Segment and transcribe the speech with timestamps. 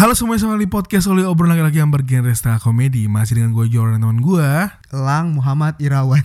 [0.00, 3.04] Halo semuanya selamat di podcast oleh obrolan laki-laki yang bergenre style komedi.
[3.04, 4.48] Masih dengan gue Jordan dan teman gue
[4.96, 6.24] Lang Muhammad Irawan.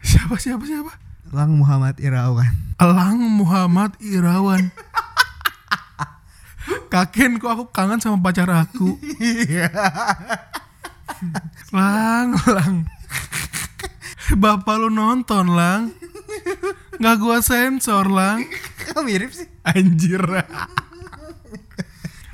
[0.00, 0.96] Siapa siapa siapa?
[1.28, 2.48] Lang Muhammad Irawan.
[2.80, 4.72] Elang Muhammad Irawan.
[6.96, 8.96] Kaken kok aku kangen sama pacar aku?
[11.68, 12.88] Lang, lang.
[14.40, 15.92] Bapak lu nonton, lang.
[16.96, 18.48] Nggak gua sensor, lang.
[18.88, 19.44] Kok mirip sih?
[19.68, 20.24] Anjir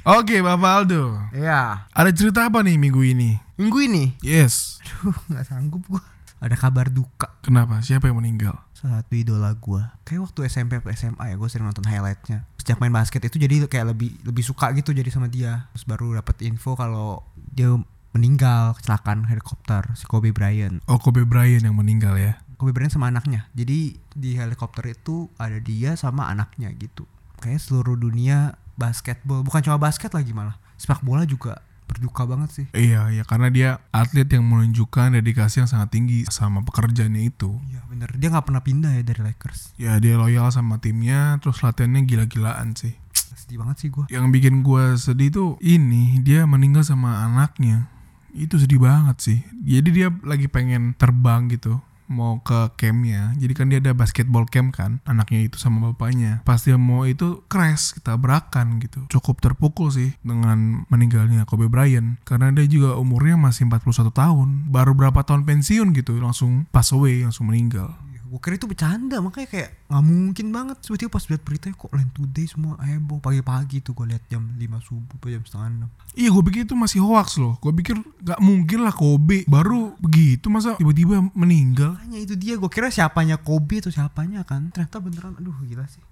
[0.04, 1.84] Oke, Bapak Aldo Iya.
[1.92, 3.37] Ada cerita apa nih minggu ini?
[3.60, 4.16] Minggu ini.
[4.24, 6.02] Yes Aduh, nggak sanggup gua.
[6.40, 7.37] Ada kabar duka.
[7.45, 7.84] Kenapa?
[7.84, 8.56] Siapa yang meninggal?
[8.73, 9.93] Satu idola gua.
[10.09, 12.48] Kayak waktu SMP atau SMA ya, gua sering nonton highlightnya.
[12.56, 15.68] Sejak main basket itu jadi kayak lebih lebih suka gitu jadi sama dia.
[15.76, 17.76] Terus baru dapat info kalau dia
[18.16, 20.80] meninggal kecelakaan helikopter si Kobe Bryant.
[20.88, 23.48] Oh, Kobe Bryant yang meninggal ya Kobe Bryant sama anaknya.
[23.56, 27.09] Jadi di helikopter itu ada dia sama anaknya gitu.
[27.40, 30.56] Kayak seluruh dunia basketball, bukan cuma basket lagi malah.
[30.80, 32.66] Sepak bola juga berduka banget sih.
[32.70, 37.82] Iya, iya karena dia atlet yang menunjukkan dedikasi yang sangat tinggi sama pekerjaannya itu Iya
[37.90, 39.74] bener, dia nggak pernah pindah ya dari Lakers.
[39.74, 42.95] Ya dia loyal sama timnya Terus latihannya gila-gilaan sih
[43.34, 44.06] Sedih banget sih gua.
[44.06, 47.90] Yang bikin gua sedih tuh Ini dia meninggal sama anaknya
[48.38, 53.70] Itu sedih banget sih Jadi dia lagi pengen terbang gitu Mau ke campnya Jadi kan
[53.70, 56.42] dia ada basketball camp kan Anaknya itu sama bapaknya.
[56.42, 59.06] Pas dia mau itu crash Tabrakan gitu.
[59.06, 62.18] Cukup terpukul sih Dengan meninggalnya Kobe Bryant.
[62.26, 64.48] Karena dia juga umurnya masih 41 tahun.
[64.69, 69.49] Baru berapa tahun pensiun gitu Langsung pass away Langsung meninggal Gue kira itu bercanda makanya
[69.51, 70.77] kayak nggak mungkin banget.
[70.87, 73.19] Tiba-tiba pas lihat berita kok Line Today semua heboh.
[73.19, 77.03] Pagi-pagi tuh gue lihat jam 5 subuh jam setengah 6 Iya gue pikir itu masih
[77.03, 77.59] hoax loh.
[77.59, 79.43] Gue pikir gak mungkin lah Kobe.
[79.51, 81.99] Baru begitu masa tiba-tiba meninggal.
[81.99, 84.71] Makanya itu dia gue kira siapanya Kobe atau siapanya kan.
[84.71, 86.03] Ternyata beneran aduh gila sih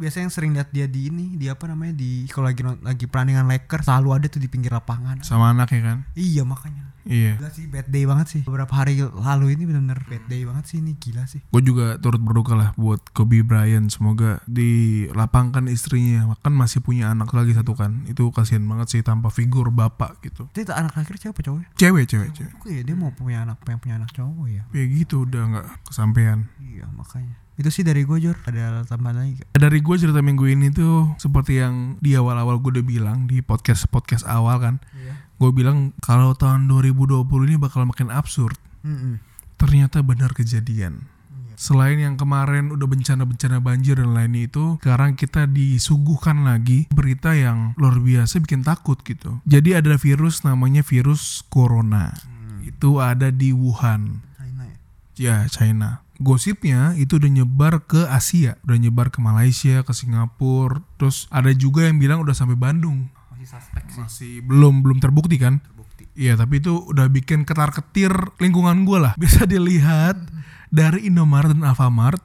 [0.00, 3.44] biasanya yang sering lihat dia di ini di apa namanya di kalau lagi lagi perandingan
[3.44, 5.20] Lakers selalu ada tuh di pinggir lapangan.
[5.20, 5.98] Sama anaknya kan?
[6.16, 6.96] Iya makanya.
[7.04, 7.40] Iya.
[7.40, 8.42] Gila sih bad day banget sih.
[8.44, 11.40] Beberapa hari lalu ini bener-bener bad day banget sih ini gila sih.
[11.52, 13.92] Gue juga turut berduka lah buat Kobe Bryant.
[13.92, 16.28] Semoga dilapangkan istrinya.
[16.40, 18.08] Kan masih punya anak lagi satu kan.
[18.08, 20.48] Itu kasihan banget sih tanpa figur bapak gitu.
[20.56, 21.68] Itu anak terakhir siapa cowok ya?
[21.76, 22.52] Cewek cewek cewek.
[22.68, 24.62] ya dia mau punya anak pengen punya anak cowok ya.
[24.72, 29.44] Ya gitu udah gak kesampean iya makanya itu sih dari gue Jor ada tambahan lagi
[29.44, 29.52] gak?
[29.52, 34.24] Dari gue cerita minggu ini tuh Seperti yang di awal-awal gue udah bilang Di podcast-podcast
[34.24, 35.14] awal kan Iya.
[35.36, 39.16] Gue bilang kalau tahun 2020 ini bakal makin absurd Mm-mm.
[39.56, 41.04] ternyata benar kejadian.
[41.04, 41.56] Iya.
[41.56, 47.72] Selain yang kemarin udah bencana-bencana banjir dan lain itu, sekarang kita disuguhkan lagi berita yang
[47.80, 49.40] luar biasa bikin takut gitu.
[49.48, 52.12] Jadi ada virus namanya virus corona.
[52.60, 54.76] Itu ada di Wuhan, China ya
[55.16, 56.04] ya China.
[56.20, 61.88] Gosipnya itu udah nyebar ke Asia, udah nyebar ke Malaysia, ke Singapura, terus ada juga
[61.88, 63.08] yang bilang udah sampai Bandung.
[63.32, 64.00] masih suspek sih.
[64.04, 65.64] Masih belum belum terbukti kan?
[65.64, 66.04] terbukti.
[66.12, 69.16] Iya tapi itu udah bikin ketar-ketir lingkungan gue lah.
[69.22, 70.20] Bisa dilihat
[70.68, 72.20] dari Indomaret dan Alfamart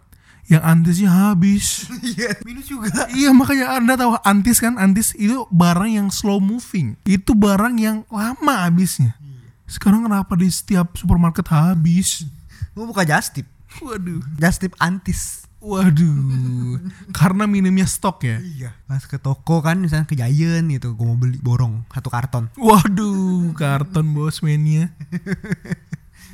[0.45, 1.65] Yang antisnya habis.
[2.05, 3.07] Iya minus juga.
[3.09, 4.75] Iya makanya anda tahu antis kan?
[4.75, 6.99] Antis itu barang yang slow moving.
[7.07, 9.15] Itu barang yang lama habisnya.
[9.65, 12.27] Sekarang kenapa di setiap supermarket habis?
[12.77, 16.77] Gue buka just tip Waduh just tip antis Waduh
[17.09, 18.69] Karena minimnya stok ya Iya.
[18.85, 22.53] Pas ke toko kan misalnya ke Giant gitu, gue mau beli borong satu karton.
[22.53, 24.93] Waduh, karton bos mainnya.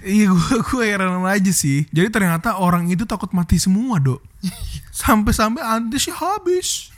[0.03, 1.87] iya gue gue heran aja sih.
[1.95, 4.19] Jadi ternyata orang itu takut mati semua dok.
[4.91, 6.91] Sampai-sampai antisnya habis.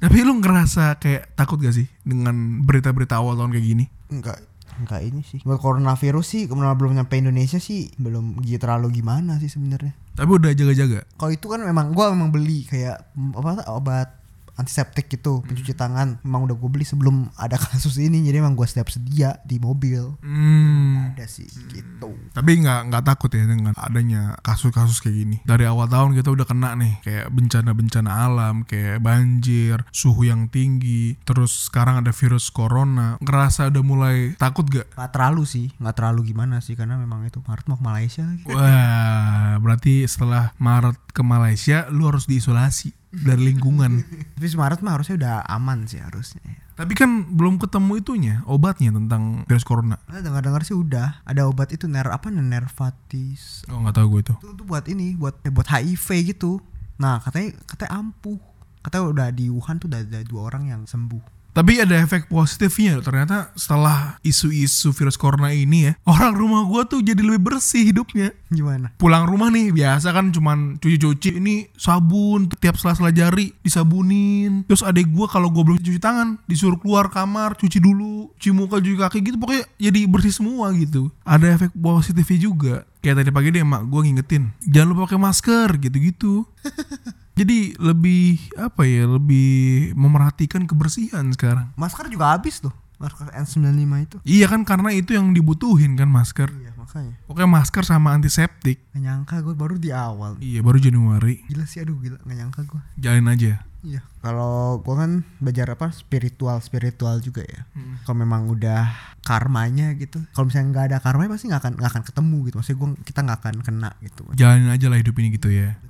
[0.00, 3.84] Tapi lu ngerasa kayak takut gak sih dengan berita-berita awal tahun kayak gini?
[4.10, 4.40] Enggak,
[4.80, 5.40] enggak ini sih.
[5.44, 9.96] Buat coronavirus sih, kemudian belum nyampe Indonesia sih, belum gitu terlalu gimana sih sebenarnya.
[10.16, 11.08] Tapi udah jaga-jaga.
[11.16, 14.19] Kalau itu kan memang gue memang beli kayak apa obat
[14.60, 16.20] antiseptik gitu, pencuci tangan.
[16.22, 20.20] Memang udah gue beli sebelum ada kasus ini, jadi emang gue setiap sedia di mobil.
[20.20, 21.16] Hmm.
[21.16, 22.12] Ada sih gitu.
[22.36, 25.36] Tapi nggak nggak takut ya dengan adanya kasus-kasus kayak gini.
[25.42, 31.16] Dari awal tahun kita udah kena nih kayak bencana-bencana alam, kayak banjir, suhu yang tinggi,
[31.24, 33.16] terus sekarang ada virus corona.
[33.24, 34.92] Ngerasa udah mulai takut gak?
[34.94, 38.44] Gak terlalu sih, nggak terlalu gimana sih karena memang itu Maret mau ke Malaysia lagi.
[38.46, 42.99] Wah, berarti setelah Maret ke Malaysia lu harus diisolasi.
[43.10, 44.06] Dari lingkungan.
[44.38, 46.42] Tapi Maret mah harusnya udah aman sih harusnya.
[46.78, 50.00] Tapi kan belum ketemu itunya, obatnya tentang virus corona.
[50.08, 53.68] Nah, dengar-dengar sih udah ada obat itu ner apa nervatis.
[53.68, 54.34] Oh nggak tahu gue itu.
[54.40, 56.62] Itu, itu buat ini, buat eh, buat HIV gitu.
[56.96, 58.40] Nah, katanya katanya ampuh.
[58.80, 61.39] Katanya udah di Wuhan tuh udah ada dua orang yang sembuh.
[61.50, 67.02] Tapi ada efek positifnya ternyata setelah isu-isu virus corona ini ya orang rumah gua tuh
[67.02, 68.30] jadi lebih bersih hidupnya.
[68.50, 68.94] Gimana?
[68.98, 74.66] Pulang rumah nih biasa kan cuman cuci-cuci ini sabun tiap sela-sela jari disabunin.
[74.70, 78.78] Terus adek gua kalau gua belum cuci tangan disuruh keluar kamar cuci dulu, cuci muka
[78.78, 81.10] cuci kaki gitu pokoknya jadi bersih semua gitu.
[81.26, 82.74] Ada efek positifnya juga.
[83.00, 86.44] Kayak tadi pagi deh emak gua ngingetin jangan lupa pakai masker gitu-gitu.
[87.38, 91.72] Jadi lebih apa ya lebih memerhatikan kebersihan sekarang.
[91.78, 92.74] Masker juga habis tuh.
[93.00, 94.16] Masker N95 itu.
[94.28, 96.52] Iya kan karena itu yang dibutuhin kan masker.
[96.52, 97.16] Iya, makanya.
[97.24, 98.84] Pokoknya masker sama antiseptik.
[98.92, 100.36] Gak nyangka gue baru di awal.
[100.36, 101.40] Iya baru Januari.
[101.48, 102.80] Gila sih aduh gila gak nyangka gue.
[103.00, 103.64] Jalin aja.
[103.80, 104.04] Iya.
[104.20, 107.64] Kalau gue kan belajar apa spiritual spiritual juga ya.
[108.04, 108.92] Kalau memang udah
[109.24, 110.20] karmanya gitu.
[110.36, 112.54] Kalau misalnya nggak ada karmanya pasti nggak akan nggak akan ketemu gitu.
[112.60, 114.22] Maksudnya gue kita nggak akan kena gitu.
[114.36, 115.80] Jalanin aja lah hidup ini gitu ya.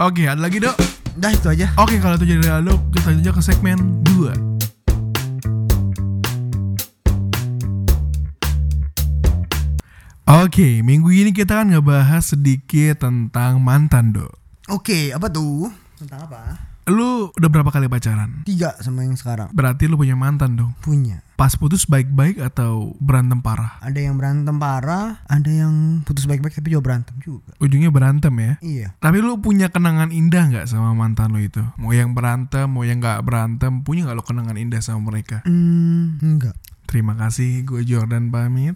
[0.00, 0.72] Oke ada lagi dok.
[1.20, 1.76] Udah itu aja.
[1.76, 4.32] Oke kalau itu jadi lalu kita lanjut ke segmen 2
[10.40, 14.32] Oke, minggu ini kita kan ngebahas sedikit tentang mantan, Dok.
[14.72, 15.68] Oke, apa tuh?
[15.98, 16.54] Tentang apa?
[16.90, 18.42] Lu udah berapa kali pacaran?
[18.42, 19.54] Tiga sama yang sekarang.
[19.54, 20.74] Berarti lu punya mantan dong.
[20.82, 21.22] Punya.
[21.38, 23.78] Pas putus baik-baik atau berantem parah?
[23.78, 27.54] Ada yang berantem parah, ada yang putus baik-baik tapi juga berantem juga.
[27.62, 28.52] Ujungnya berantem ya?
[28.60, 28.88] Iya.
[28.98, 31.62] Tapi lu punya kenangan indah nggak sama mantan lu itu?
[31.78, 35.46] Mau yang berantem, mau yang nggak berantem, punya nggak lu kenangan indah sama mereka?
[35.46, 36.58] Hmm, enggak.
[36.90, 38.74] Terima kasih, gue Jordan pamit.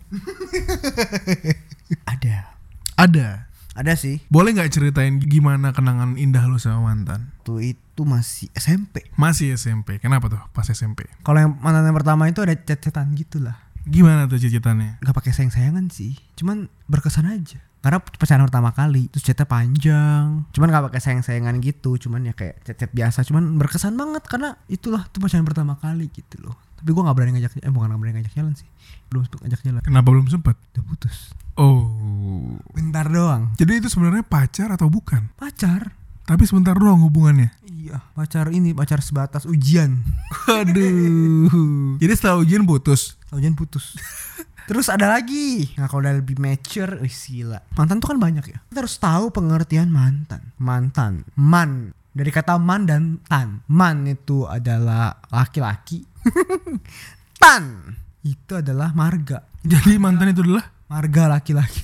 [2.15, 2.55] Ada.
[2.95, 3.51] Ada.
[3.75, 4.23] Ada sih.
[4.31, 7.35] Boleh nggak ceritain gimana kenangan indah lu sama mantan?
[7.43, 9.03] Tuh itu masih SMP.
[9.19, 9.99] Masih SMP.
[9.99, 11.11] Kenapa tuh pas SMP?
[11.27, 13.59] Kalau yang mantan yang pertama itu ada chat-chatan gitu lah.
[13.85, 15.03] Gimana tuh cicitannya?
[15.03, 16.17] Gak pakai sayang-sayangan sih.
[16.39, 17.61] Cuman berkesan aja.
[17.85, 20.49] Karena pacaran pertama kali, terus chatnya panjang.
[20.57, 22.01] Cuman gak pakai sayang-sayangan gitu.
[22.01, 23.29] Cuman ya kayak chat-chat biasa.
[23.29, 26.57] Cuman berkesan banget karena itulah tuh pacaran pertama kali gitu loh.
[26.85, 28.69] Tapi gue gak berani ngajak, eh bukan gak berani ngajak jalan sih.
[29.09, 29.81] Belum sempet ngajak jalan.
[29.81, 30.53] Kenapa belum sempet?
[30.77, 31.33] Udah putus.
[31.57, 32.61] Oh.
[32.77, 33.57] Bentar doang.
[33.57, 35.33] Jadi itu sebenarnya pacar atau bukan?
[35.33, 35.97] Pacar.
[36.29, 37.57] Tapi sebentar doang hubungannya.
[37.65, 40.05] Iya, pacar ini pacar sebatas ujian.
[40.45, 41.97] Waduh.
[41.97, 43.17] Jadi setelah ujian putus.
[43.33, 43.97] Ujian putus.
[44.69, 45.73] Terus ada lagi.
[45.81, 47.65] Nah kalau udah lebih mature, wih gila.
[47.81, 48.61] Mantan tuh kan banyak ya.
[48.69, 50.53] Kita harus tahu pengertian mantan.
[50.61, 51.25] Mantan.
[51.37, 51.97] Man.
[52.15, 53.67] Dari kata man dan tan.
[53.67, 56.07] Man itu adalah laki-laki.
[57.43, 57.91] tan.
[58.23, 59.43] Itu adalah marga.
[59.67, 61.83] Jadi mantan itu adalah Marga laki-laki.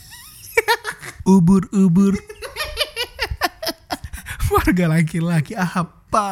[1.35, 2.15] ubur-ubur.
[4.55, 6.29] Warga laki-laki apa?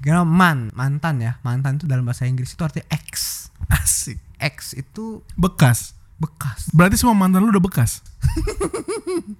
[0.00, 1.36] Karena man, mantan ya.
[1.44, 3.46] Mantan itu dalam bahasa Inggris itu artinya ex.
[3.68, 4.16] Asik.
[4.40, 5.92] Ex itu Bekas.
[6.16, 6.72] bekas.
[6.72, 8.00] Berarti semua mantan lu udah bekas.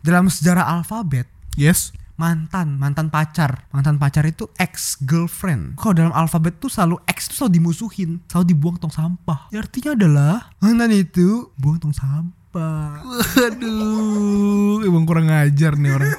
[0.05, 1.25] Dalam sejarah alfabet,
[1.57, 1.93] Yes.
[2.21, 7.37] Mantan mantan pacar mantan pacar itu ex girlfriend kalau dalam alfabet tuh selalu ex tuh
[7.41, 14.83] selalu dimusuhin selalu dibuang tong sampah ya, artinya adalah mantan itu buang tong sampah Waduh,
[14.83, 16.19] emang kurang ngajar nih orang.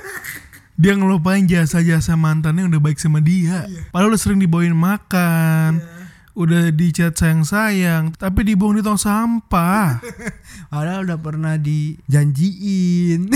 [0.79, 3.67] Dia ngelupain jasa-jasa mantannya yang udah baik sama dia.
[3.91, 5.83] Padahal udah sering dibawain makan.
[6.31, 9.99] Udah dicat sayang-sayang, tapi dibuang di tong sampah.
[10.71, 13.27] padahal udah pernah dijanjiin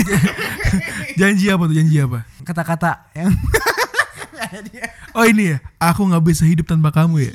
[1.20, 1.76] Janji apa tuh?
[1.76, 2.24] Janji apa?
[2.46, 3.36] kata-kata yang
[5.16, 7.32] Oh ini ya, aku nggak bisa hidup tanpa kamu ya.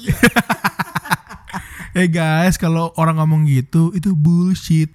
[1.97, 4.93] eh guys, kalau orang ngomong gitu itu bullshit.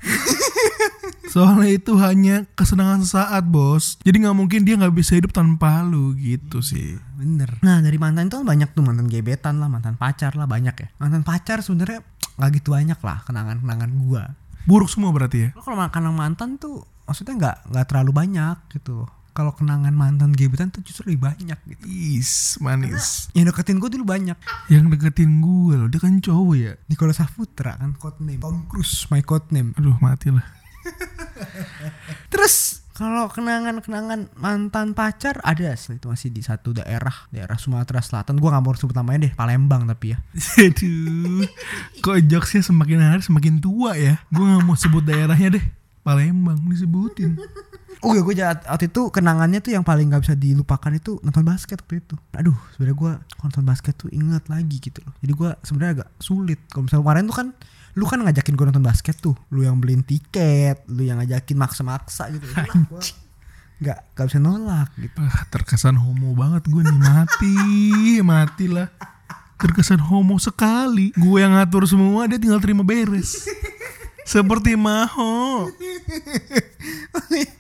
[1.37, 4.01] Soalnya itu hanya kesenangan sesaat bos.
[4.01, 6.97] Jadi nggak mungkin dia nggak bisa hidup tanpa lu gitu sih.
[7.17, 10.73] bener nah dari mantan itu kan banyak tuh mantan gebetan lah mantan pacar lah banyak
[10.77, 12.05] ya mantan pacar sebenarnya
[12.37, 14.33] nggak gitu banyak lah kenangan-kenangan gua
[14.65, 15.49] Buruk semua berarti ya.
[15.57, 20.69] Lo kalau kenangan mantan tuh maksudnya nggak nggak terlalu banyak gitu kalau kenangan mantan gebetan
[20.69, 23.29] tuh justru lebih banyak gitu Is manis.
[23.33, 24.37] yang deketin gue dulu banyak
[24.69, 26.73] Yang deketin gue loh, dia kan cowok ya.
[26.89, 30.45] Nicola Saputra kan codename Tom Cruise my codename Aduh mati lah.
[32.33, 38.41] terus kalau kenangan-kenangan mantan pacar ada sih itu masih di satu daerah daerah Sumatera Selatan
[38.41, 40.19] gua nggak mau sebut namanya deh Palembang tapi ya
[40.65, 41.45] Aduh,
[42.01, 44.17] kok jokesnya semakin hari semakin tua ya.
[44.33, 45.65] Gue nggak mau sebut daerahnya deh.
[46.01, 47.37] Palembang disebutin.
[48.05, 51.81] oh ya gue waktu itu kenangannya tuh yang paling nggak bisa dilupakan itu nonton basket
[51.81, 55.51] waktu itu aduh sebenarnya gua kalau nonton basket tuh inget lagi gitu loh jadi gua
[55.65, 57.49] sebenarnya agak sulit kalau misalnya kemarin tuh kan
[57.97, 59.33] lu kan ngajakin gue nonton basket tuh.
[59.49, 62.45] Lu yang beliin tiket lu yang ngajakin maksa-maksa gitu.
[63.81, 65.17] Nggak nggak bisa nolak gitu.
[65.17, 66.99] Ah, terkesan homo banget gue nih.
[67.01, 67.57] Mati
[68.29, 68.93] matilah.
[69.57, 71.17] Terkesan homo sekali.
[71.17, 73.49] Gue yang ngatur semua dia tinggal terima beres.
[74.29, 75.73] Seperti maho.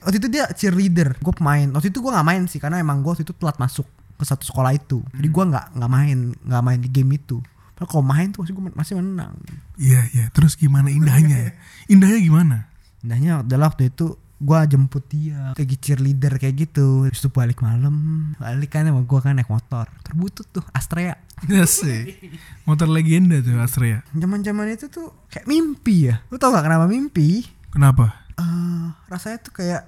[0.04, 1.16] Waktu itu dia cheerleader.
[1.16, 1.64] Gue pemain.
[1.72, 3.88] Waktu itu gue nggak main sih karena emang gue waktu itu telat masuk
[4.20, 5.00] ke satu sekolah itu.
[5.16, 7.40] Jadi gue nggak nggak main nggak main di game itu
[7.76, 9.36] Padahal kalau main tuh masih gue masih menang.
[9.76, 10.24] Iya iya.
[10.32, 11.36] Terus gimana indahnya?
[11.36, 11.50] Ya
[11.92, 12.56] indahnya gimana?
[13.04, 17.04] Indahnya adalah waktu itu gue jemput dia lagi cheerleader kayak gitu.
[17.12, 19.84] Terus itu balik malam balik kan sama gue kan naik motor.
[20.00, 21.20] Terbutut tuh Astrea.
[21.52, 22.16] Ya sih.
[22.64, 24.00] Motor legenda tuh Astrea.
[24.16, 26.24] Zaman zaman itu tuh kayak mimpi ya.
[26.32, 27.44] Lu tau gak kenapa mimpi?
[27.68, 28.24] Kenapa?
[28.40, 29.84] Eh rasanya tuh kayak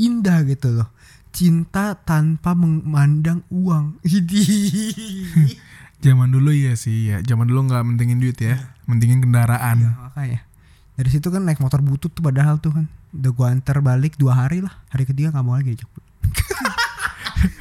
[0.00, 0.88] indah gitu loh.
[1.36, 4.00] Cinta tanpa memandang uang.
[6.02, 10.40] zaman dulu iya sih ya zaman dulu nggak mentingin duit ya mentingin kendaraan Ya, makanya
[10.96, 12.86] dari situ kan naik motor butut tuh padahal tuh kan
[13.16, 15.76] udah gua antar balik dua hari lah hari ketiga nggak mau lagi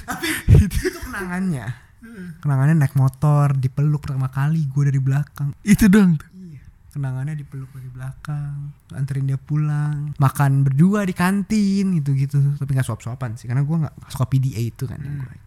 [0.08, 0.28] tapi
[0.68, 1.86] itu kenangannya
[2.40, 6.16] kenangannya naik motor dipeluk pertama kali gue dari belakang itu dong.
[6.32, 6.62] Iya.
[6.94, 12.56] Kenangannya dipeluk dari belakang, anterin dia pulang, makan berdua di kantin gitu-gitu.
[12.56, 15.00] Tapi nggak suap-suapan sih, karena gua nggak suka PDA itu kan.
[15.02, 15.45] Gua itu.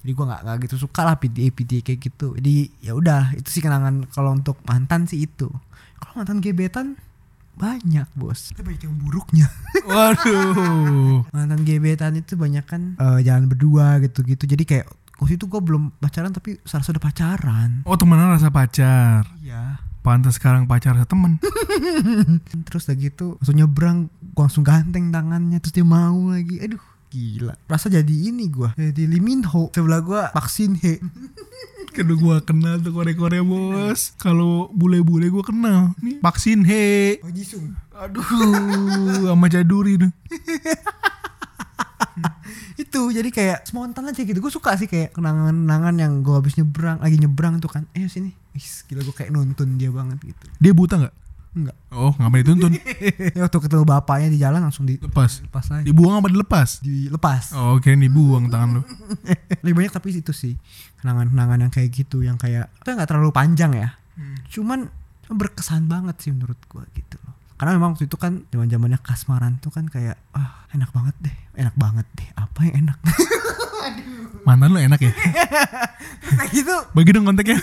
[0.00, 2.32] Jadi gua nggak nggak gitu suka lah PDA PDA kayak gitu.
[2.34, 5.52] Jadi ya udah itu sih kenangan kalau untuk mantan sih itu.
[5.96, 6.96] Kalau mantan gebetan
[7.52, 8.50] banyak bos.
[8.50, 9.46] Tapi banyak yang buruknya.
[9.90, 14.44] waduh mantan gebetan itu banyak kan eh, jalan berdua gitu-gitu.
[14.44, 17.70] Jadi kayak waktu itu gua belum pacaran tapi serasa udah pacaran.
[17.84, 19.76] oh temenan rasa pacar Iya.
[20.00, 21.32] pantas sekarang pacar sama temen
[22.66, 23.98] terus lagi itu langsung nyebrang
[24.32, 26.80] gua langsung ganteng tangannya terus dia mau lagi aduh
[27.10, 27.58] gila.
[27.66, 28.70] Rasa jadi ini gua.
[28.78, 29.68] Jadi Lee Min Ho.
[29.74, 31.02] Sebelah gua vaksin he.
[31.96, 34.14] Kedua gua kenal tuh Korea-Korea bos.
[34.22, 35.92] Kalau bule-bule gua kenal.
[35.98, 37.18] Nih vaksin he.
[37.26, 37.74] Oh Jisung.
[37.98, 38.22] Aduh
[39.26, 40.12] sama Jaduri tuh.
[42.80, 44.40] Itu jadi kayak spontan aja gitu.
[44.40, 47.84] Gue suka sih kayak kenangan-kenangan yang gue habis nyebrang lagi nyebrang tuh kan.
[47.92, 48.32] Eh sini.
[48.56, 50.44] Wis, gila gue kayak nonton dia banget gitu.
[50.58, 51.14] Dia buta gak?
[51.50, 51.76] Enggak.
[51.90, 52.72] Oh ngapain dituntun?
[53.42, 55.64] Waktu ketemu bapaknya di jalan langsung dilepas Lepas?
[55.68, 56.78] lagi Dibuang apa dilepas?
[56.78, 57.44] dilepas.
[57.58, 58.82] Oh kira dibuang tangan lu.
[59.66, 60.54] Lebih banyak tapi itu sih
[61.02, 63.98] kenangan-kenangan yang kayak gitu yang kayak itu nggak terlalu panjang ya.
[64.48, 64.86] Cuman
[65.26, 67.34] berkesan banget sih menurut gua gitu loh.
[67.54, 71.36] Karena memang waktu itu kan zaman zamannya kasmaran tuh kan kayak ah enak banget deh
[71.58, 72.98] enak banget deh apa yang enak?
[74.46, 75.12] Mantan lu enak ya?
[76.40, 76.76] kayak gitu.
[76.94, 77.58] Bagi dong kontaknya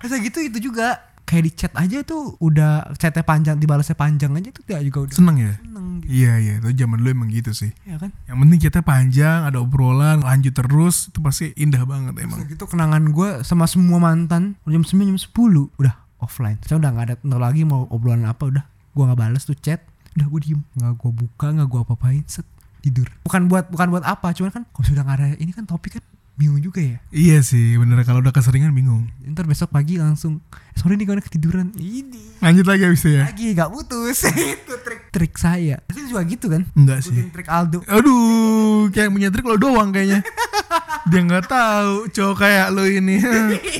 [0.00, 4.52] kayak gitu itu juga kayak di chat aja tuh udah chatnya panjang dibalasnya panjang aja
[4.52, 5.56] tuh dia juga udah Seneng ya?
[5.64, 6.12] seneng gitu.
[6.12, 6.54] Iya iya.
[6.60, 7.72] Itu zaman dulu emang gitu sih.
[7.88, 8.12] Ya kan?
[8.28, 12.44] Yang penting kita panjang Ada obrolan Lanjut terus Itu pasti indah banget emang.
[12.44, 16.60] Kayak gitu kenangan gue sama semua mantan jam 9 jam 10 udah offline.
[16.68, 19.80] Saya udah nggak ada ntar lagi mau obrolan apa udah gue nggak balas tuh chat.
[20.20, 22.44] Udah gue diem nggak gue buka nggak gue apa-apain set
[22.84, 23.08] tidur.
[23.24, 26.04] Bukan buat bukan buat apa cuman kan kalau sudah nggak ada ini kan topik kan
[26.34, 26.98] bingung juga ya?
[27.12, 28.02] Iya sih bener.
[28.02, 29.06] Kalau udah keseringan bingung.
[29.22, 31.70] Ntar besok pagi langsung "Eh, sorry nih gue ketiduran.
[31.76, 32.40] Ini.
[32.40, 33.22] Lanjut lagi abis itu ya?
[33.28, 34.18] Lagi nggak putus.
[34.56, 35.78] Itu trik trik saya.
[35.84, 36.62] Pasti juga gitu kan?
[36.74, 37.14] Enggak sih.
[37.30, 37.84] Trik Aldo.
[37.86, 40.24] Aduh, kayak punya trik lo doang kayaknya.
[41.10, 43.20] Dia nggak tahu cowok kayak lo ini.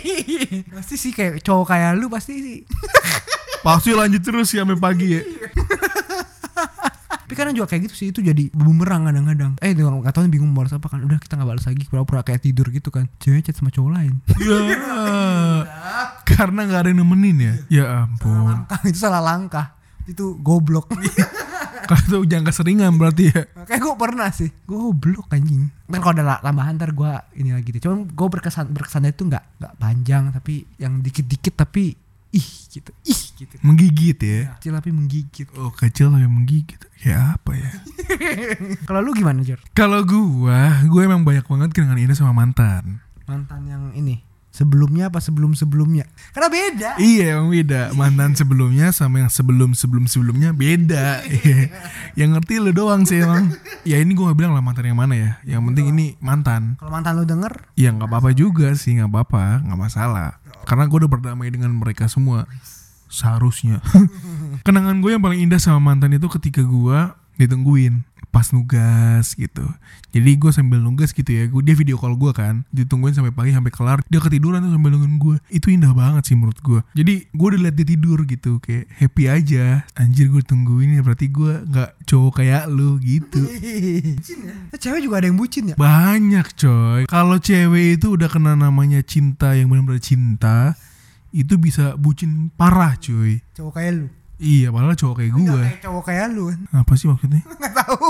[0.77, 2.59] pasti sih kayak cowok kayak lu pasti sih.
[3.63, 5.23] Pasti lanjut terus ya sampai pagi ya.
[7.33, 9.57] Tapi kadang juga kayak gitu sih itu jadi bumerang kadang-kadang.
[9.65, 11.01] Eh dia nggak tahu bingung balas apa kan.
[11.01, 13.09] Udah kita nggak balas lagi pura-pura kayak tidur gitu kan.
[13.25, 14.21] Cewek chat sama cowok lain.
[14.53, 15.65] Ya,
[16.29, 17.55] karena nggak ada yang nemenin ya.
[17.73, 18.53] Ya ampun.
[18.53, 19.73] langkah itu salah langkah.
[20.05, 20.93] Itu goblok.
[21.89, 23.49] Kalau jangan keseringan berarti ya.
[23.65, 24.53] kayak gue pernah sih.
[24.69, 25.73] Goblok anjing.
[25.89, 27.81] Kan kalau ada tambahan ntar gue ini lagi deh.
[27.81, 31.97] Cuman gue berkesan berkesannya itu nggak nggak panjang tapi yang dikit-dikit tapi
[32.33, 33.55] ih gitu ih gitu.
[33.61, 34.41] Menggigit ya.
[34.57, 35.49] Kecil tapi menggigit.
[35.57, 36.81] Oh kecil tapi menggigit.
[37.03, 37.71] Ya apa ya?
[38.89, 39.59] Kalau lu gimana Jor?
[39.75, 43.03] Kalau gua, gue emang banyak banget kenangan indah sama mantan.
[43.27, 46.07] Mantan yang ini sebelumnya apa sebelum sebelumnya?
[46.31, 46.91] Karena beda.
[47.01, 51.73] Iya emang beda Mantan sebelumnya sama yang sebelum-sebelum-sebelumnya beda Iya.
[52.21, 53.57] Yang ngerti lu doang sih emang
[53.89, 56.93] Ya ini gue gak bilang lah mantan yang mana ya Yang penting ini mantan Kalau
[56.93, 60.37] mantan lu denger Ya nggak apa-apa juga sih nggak apa-apa nggak masalah
[60.69, 62.45] Karena gue udah berdamai dengan mereka semua
[63.13, 63.85] Seharusnya.
[64.67, 66.99] Kenangan gue yang paling indah sama mantan itu ketika gue
[67.37, 69.61] ditungguin pas nugas gitu.
[70.17, 73.53] Jadi gue sambil nugas gitu ya gue dia video call gue kan ditungguin sampai pagi
[73.53, 74.01] sampai kelar.
[74.09, 77.61] Dia ketiduran tuh sambil nungguin gue itu indah banget sih menurut gue jadi gue udah
[77.69, 79.85] liat dia tidur gitu kayak happy aja.
[79.93, 83.45] Anjir gue tungguin ya berarti gue nggak cowok kayak lu gitu.
[84.83, 85.77] Cewek juga ada yang bucin ya?
[85.77, 87.05] banyak coy.
[87.05, 90.73] Kalau cewek itu udah kena namanya cinta yang benar-benar cinta
[91.33, 94.07] itu bisa bucin parah cuy Cowok kayak lu.
[94.37, 96.61] iya padahal cowok kayak gue kayak cowok kayak lu kan.
[96.75, 98.09] apa sih maksudnya Enggak tahu.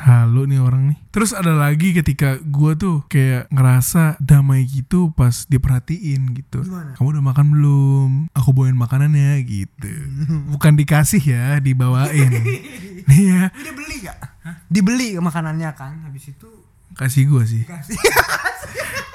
[0.00, 0.98] Halu nih orang nih.
[1.10, 6.64] Terus ada lagi ketika gue tuh kayak ngerasa damai gitu pas diperhatiin gitu.
[6.64, 6.96] Gimana?
[6.96, 8.10] Kamu udah makan belum?
[8.32, 9.92] Aku bawain makanannya gitu.
[10.56, 12.32] Bukan dikasih ya, dibawain.
[13.08, 14.18] nih ya, dia beli gak?
[14.66, 16.48] Dibeli makanannya kan Habis itu
[16.90, 17.62] kasih gue sih.
[17.68, 18.00] kasih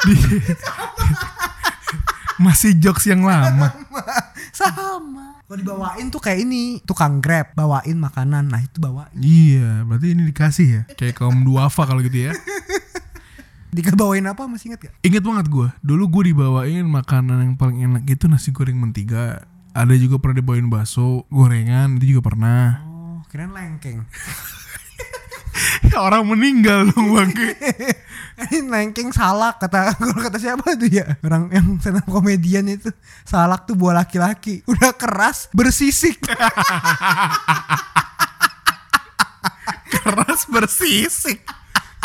[0.05, 0.21] Di-
[2.41, 3.71] Masih jokes yang lama.
[4.55, 10.17] sama kalau dibawain tuh kayak ini tukang grab bawain makanan nah itu bawain Iya, berarti
[10.17, 10.81] ini dikasih ya.
[10.97, 12.33] Kayak kaum duafa kalau gitu ya.
[13.75, 14.93] dibawain apa masih inget gak?
[15.03, 19.45] Ingat banget gue, dulu gue dibawain makanan yang paling enak itu nasi goreng mentega.
[19.75, 22.79] Ada juga pernah dibawain bakso, gorengan, itu juga pernah.
[22.87, 24.07] oh kirain lengkeng
[26.05, 27.55] Orang meninggal dong bangke.
[28.51, 32.91] ini lengkeng salak kata kalau kata siapa tuh ya orang yang up komedian itu
[33.23, 36.19] salak tuh buah laki-laki udah keras bersisik
[40.05, 41.39] keras bersisik.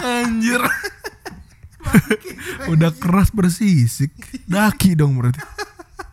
[0.00, 0.62] Anjir.
[2.72, 4.12] Udah keras bersisik.
[4.48, 5.40] Daki dong berarti.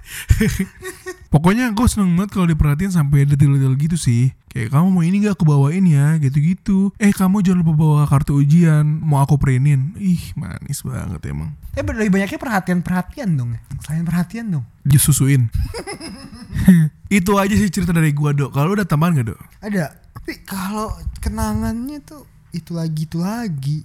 [1.34, 4.32] Pokoknya gue seneng banget kalau diperhatiin sampai detail-detail gitu sih.
[4.48, 6.96] Kayak kamu mau ini gak aku bawain ya gitu-gitu.
[6.98, 8.88] Eh kamu jangan lupa bawa kartu ujian.
[9.04, 9.94] Mau aku printin.
[10.00, 11.54] Ih manis banget emang.
[11.78, 15.46] ya lebih banyaknya perhatian-perhatian dong ya selain perhatian dong Jus susuin.
[17.22, 18.50] Itu aja sih cerita dari gua dok.
[18.50, 19.42] Kalau udah tambahan gak dok?
[19.62, 19.94] ada
[20.28, 20.92] tapi kalau
[21.24, 23.78] kenangannya tuh itu lagi itu lagi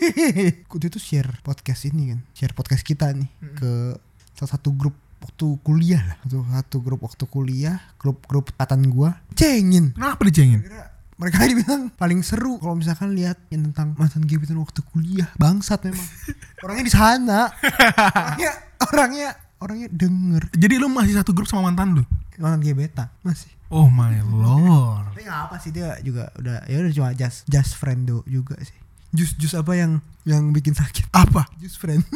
[0.68, 3.24] Kudu itu share podcast ini kan share podcast kita nih
[3.56, 3.96] ke
[4.36, 6.16] salah satu grup waktu kuliah lah.
[6.24, 9.92] Satu satu grup waktu kuliah grup grup angkatan gua cengin.
[9.92, 10.64] Kenapa dicengin?
[10.64, 15.28] Kira mereka dibilang paling seru kalau misalkan lihat yang tentang mantan gebetan waktu kuliah.
[15.36, 16.08] Bangsat memang.
[16.64, 17.40] Orangnya di sana.
[17.52, 19.28] Orangnya orangnya
[19.60, 20.42] orangnya denger.
[20.56, 22.04] Jadi lu masih satu grup sama mantan lu?
[22.40, 23.52] mantan gebetan masih.
[23.68, 25.12] Oh my lord.
[25.12, 28.56] tapi nggak apa sih dia juga udah ya udah cuma just just friend do juga
[28.64, 28.74] sih.
[29.12, 31.12] Jus jus apa yang yang bikin sakit?
[31.12, 31.44] Apa?
[31.60, 32.00] jus friend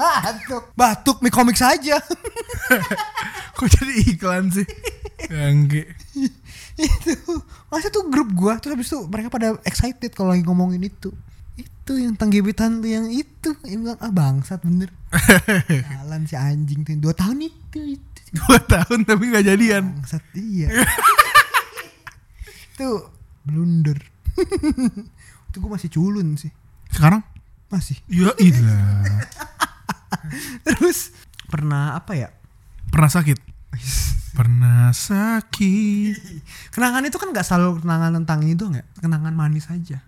[0.00, 0.62] batuk.
[0.72, 2.00] Batuk batuk mie komik saja
[3.58, 4.64] Kok jadi iklan sih?
[5.28, 5.84] Bangke.
[6.80, 7.12] itu
[7.68, 11.12] masa tuh grup gua terus habis itu mereka pada excited kalau lagi ngomongin itu.
[11.60, 13.52] Itu yang tentang gebetan lu yang itu.
[13.68, 14.88] Yang bilang ah bangsat bener.
[15.92, 16.96] Jalan si anjing tuh.
[16.96, 18.20] Dua tahun itu itu.
[18.32, 20.00] Dua tahun tapi gak jadian.
[20.00, 20.72] bangsat iya.
[22.72, 23.12] Itu
[23.44, 24.00] blunder.
[25.52, 26.48] Itu gua masih culun sih.
[26.88, 27.20] Sekarang?
[27.70, 27.96] masih.
[28.10, 29.06] Ya ilah.
[30.66, 31.14] terus
[31.50, 32.28] pernah apa ya
[32.90, 33.38] Pernah sakit?
[34.38, 36.16] Pernah sakit.
[36.74, 40.02] kenangan itu kan nggak selalu kenangan tentang itu nggak kenangan manis aja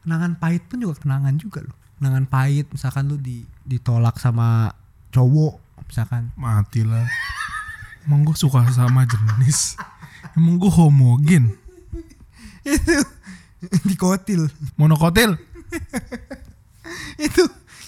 [0.00, 4.72] kenangan pahit pun juga kenangan juga loh kenangan pahit misalkan lu di ditolak sama
[5.12, 7.06] cowok misalkan Matilah.
[8.06, 9.76] Emang gue suka sama jenis.
[10.38, 11.52] Emang gue homogen.
[12.64, 12.96] itu
[13.84, 15.36] dikotil Monokotil.
[17.20, 17.42] itu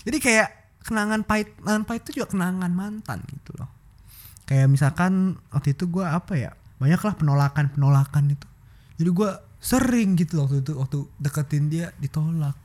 [0.06, 0.48] jadi kayak
[0.82, 3.70] kenangan pahit kenangan pahit itu juga kenangan mantan gitu loh.
[4.46, 6.50] Kayak misalkan waktu itu gua apa ya
[6.82, 8.46] banyak lah penolakan penolakan itu.
[8.98, 12.58] Jadi gua sering gitu waktu itu waktu deketin dia ditolak.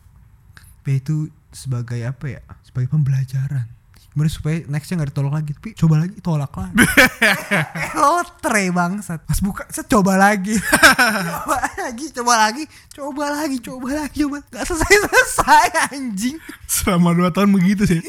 [0.88, 3.68] Itu sebagai apa ya sebagai pembelajaran
[4.18, 6.74] gimana supaya nextnya nggak ditolak lagi tapi coba lagi tolak lagi
[8.02, 10.58] lotre bangsat pas buka set coba lagi
[11.38, 12.64] coba lagi coba lagi
[12.98, 18.04] coba lagi coba lagi coba nggak selesai selesai anjing Selama dua tahun begitu sih.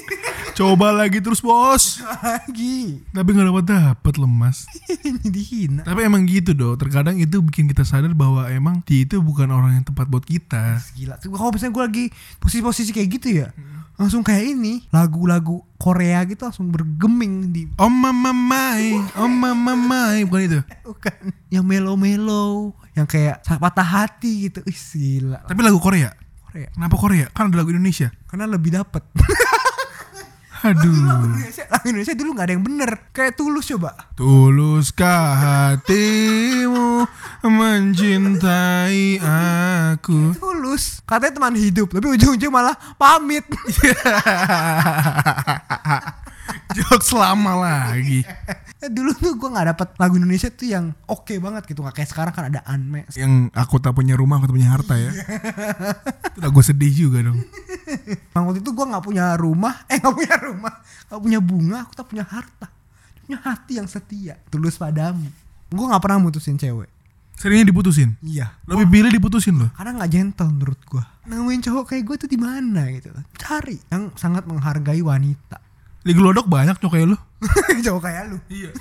[0.59, 2.03] Coba lagi terus bos.
[2.27, 4.67] lagi Tapi gak dapat dapat lemas.
[5.23, 6.75] dihina Tapi emang gitu dong.
[6.75, 10.83] Terkadang itu bikin kita sadar bahwa emang dia itu bukan orang yang tepat buat kita.
[10.99, 12.05] gila kalau misalnya gue lagi
[12.43, 13.49] posisi-posisi kayak gitu ya
[13.99, 20.23] langsung kayak ini lagu-lagu Korea gitu langsung bergeming di Om mama mai, om mama mai,
[20.23, 20.61] bukan itu.
[20.89, 21.15] bukan
[21.49, 26.15] yang melo-melo yang kayak patah hati gitu Ih, gila Tapi lagu Korea.
[26.45, 27.27] Korea Kenapa Korea?
[27.31, 28.09] Kan ada lagu Indonesia.
[28.27, 29.03] karena lebih dapet
[30.59, 30.91] Aduh.
[30.91, 37.07] Indonesia, lagu Indonesia dulu nggak ada yang bener kayak tulus coba Tuluskah hatimu
[37.47, 40.35] mencintai aku?
[40.35, 43.47] tulus katanya teman hidup tapi ujung-ujung malah pamit
[46.77, 48.23] Jokes lama lagi.
[48.79, 52.11] Eh, dulu tuh gue nggak dapet lagu Indonesia tuh yang oke banget gitu nggak kayak
[52.15, 55.11] sekarang kan ada Anme Yang aku tak punya rumah, aku tak punya harta ya.
[56.31, 57.43] Itu lagu sedih juga dong.
[58.39, 60.73] Bang waktu itu gue nggak punya rumah, eh nggak punya rumah,
[61.11, 62.71] nggak punya bunga, aku tak punya harta,
[63.27, 65.27] punya hati yang setia, tulus padamu.
[65.75, 66.87] Gue nggak pernah mutusin cewek.
[67.35, 68.15] Seringnya diputusin.
[68.23, 68.63] Iya.
[68.67, 69.71] Lebih pilih diputusin loh.
[69.75, 71.05] Karena nggak gentle menurut gue.
[71.27, 73.11] Nemuin cowok kayak gue tuh di mana gitu.
[73.43, 75.67] Cari yang sangat menghargai wanita.
[76.09, 77.17] Di gelodok banyak cowok kayak lu.
[77.85, 78.41] Cowok kayak lu.
[78.49, 78.73] Iya.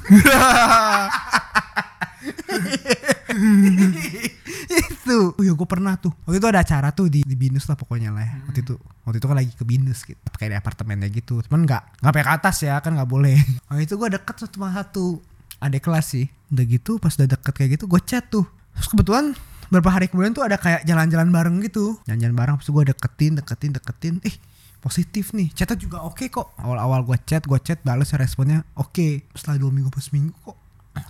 [5.08, 5.20] itu.
[5.36, 6.16] Oh ya gue pernah tuh.
[6.24, 8.40] Waktu itu ada acara tuh di, di Binus lah pokoknya lah ya.
[8.48, 10.24] Waktu itu waktu itu kan lagi ke Binus gitu.
[10.40, 11.44] Kayak di apartemennya gitu.
[11.44, 13.36] Cuman nggak nggak pakai ke atas ya kan nggak boleh.
[13.68, 15.20] Waktu itu gue deket sama satu
[15.60, 16.32] adik kelas sih.
[16.48, 18.48] Udah gitu pas udah deket kayak gitu gue chat tuh.
[18.80, 19.36] Terus kebetulan
[19.68, 22.00] beberapa hari kemudian tuh ada kayak jalan-jalan bareng gitu.
[22.08, 24.16] Jalan-jalan bareng terus gue deketin, deketin, deketin.
[24.24, 24.40] Ih
[24.78, 29.58] positif nih chatnya juga oke kok awal-awal gue chat gue chat balas responnya oke setelah
[29.58, 30.58] dua minggu pas minggu kok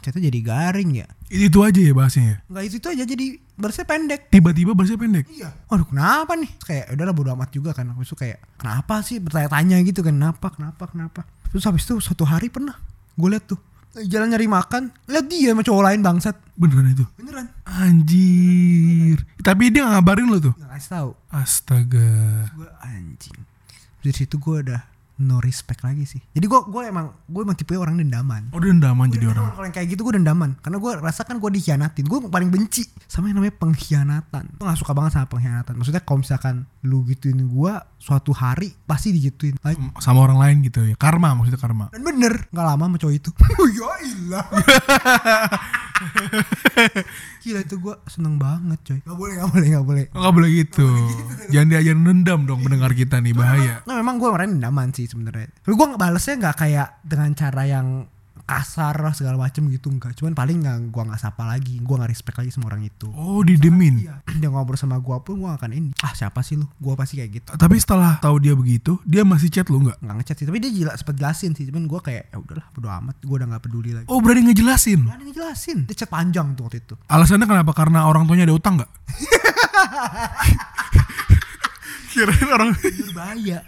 [0.03, 2.37] chatnya jadi garing ya Itu, itu aja ya bahasnya ya.
[2.47, 3.25] nggak itu itu aja jadi
[3.57, 5.25] balasnya pendek Tiba-tiba bahasnya pendek.
[5.33, 5.49] Iya.
[5.65, 6.51] Waduh kenapa nih?
[6.61, 7.89] Kayak udahlah bodo amat juga kan.
[7.89, 10.13] Habis itu kayak kenapa sih bertanya-tanya gitu kan.
[10.13, 11.21] Kenapa, kenapa, kenapa.
[11.49, 12.77] Terus habis itu suatu hari pernah
[13.17, 13.57] gue liat tuh.
[13.97, 14.93] Jalan nyari makan.
[15.09, 16.35] Lihat dia sama cowok lain bangsat.
[16.53, 17.05] Beneran itu.
[17.17, 17.47] Beneran.
[17.65, 19.17] Anjir.
[19.41, 20.53] Tapi dia nggak ngabarin lo tuh.
[20.53, 21.09] Gak kasih tahu.
[21.33, 22.11] Astaga.
[22.53, 23.39] Gue anjing.
[24.01, 24.81] Dari situ gue udah
[25.17, 26.21] no respect lagi sih.
[26.21, 28.53] Jadi gue gue emang gue emang tipe orang dendaman.
[28.53, 29.49] Oh dendaman jadi orang.
[29.49, 32.85] Kalau yang kayak gitu gue dendaman Karena gue rasa kan gue dikhianatin Gue paling benci
[33.09, 36.55] Sama yang namanya pengkhianatan Gue gak suka banget sama pengkhianatan Maksudnya kalau misalkan
[36.85, 40.93] Lu gituin gue Suatu hari Pasti digituin Like, Sama orang lain gitu ya.
[40.93, 41.89] Karma maksudnya karma.
[41.89, 43.29] Dan bener Gak lama sama cowok itu
[43.81, 44.45] Ya ilah
[47.43, 50.49] Gila itu gue seneng banget coy Gak boleh gak boleh gak boleh Oh, nggak boleh
[50.63, 50.87] gitu.
[51.53, 53.81] Jangan diajarin dendam dong mendengar kita nih bahaya.
[53.85, 57.87] Nah memang gue kemarin dendaman sih sebenarnya Tapi gue ngebalesnya gak kayak Dengan cara yang
[58.47, 62.11] kasar lah segala macem gitu enggak cuman paling nggak gua nggak sapa lagi gua nggak
[62.15, 64.05] respect lagi sama orang itu Oh didemin.
[64.05, 64.21] Iya.
[64.37, 65.89] Dia ngobrol sama gua pun gua akan ini.
[66.05, 66.69] Ah siapa sih lu?
[66.77, 67.49] Gua pasti kayak gitu.
[67.57, 69.97] Tapi setelah tahu dia begitu, dia masih chat lu nggak?
[69.99, 71.65] Nggak ngechat sih, tapi dia jelas sempat jelasin sih.
[71.65, 73.15] Cuman gua kayak ya udahlah bodo amat.
[73.25, 74.07] Gua udah nggak peduli lagi.
[74.07, 75.09] Oh berani ngejelasin.
[75.09, 75.77] Yang ngejelasin.
[75.89, 76.93] Dia chat panjang tuh waktu itu.
[77.09, 77.73] Alasannya kenapa?
[77.73, 78.91] Karena orang tuanya ada utang nggak?
[82.13, 83.59] kirain orang Berbahaya.